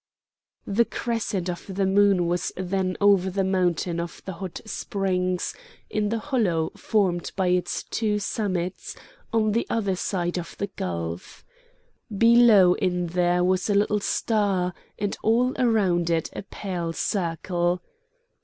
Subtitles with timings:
[0.65, 5.53] The crescent of the moon was then over the mountain of the Hot Springs,
[5.91, 8.95] in the hollow formed by its two summits,
[9.31, 11.45] on the other side of the gulf.
[12.17, 17.83] Below it there was a little star, and all around it a pale circle.